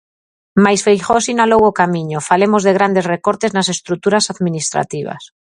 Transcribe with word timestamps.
Mais 0.63 0.83
Feijóo 0.85 1.23
sinalou 1.27 1.63
o 1.67 1.75
camiño; 1.79 2.25
falemos 2.29 2.61
de 2.63 2.75
grandes 2.77 3.05
recortes 3.13 3.51
nas 3.53 3.67
estruturas 3.75 4.25
administrativas. 4.33 5.23